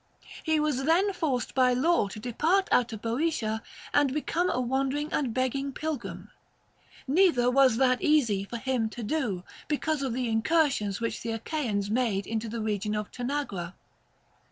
[0.41, 3.61] He was then forced by law to depart out of Boeotia
[3.93, 6.31] and become a wandering and begging pilgrim;
[7.07, 11.91] neither was that easy for him to do, because of the incursions which the Achaeans
[11.91, 12.51] made into 282 THE GREEK QUESTIONS.
[12.51, 12.65] the
[13.27, 13.73] region of Tanagra.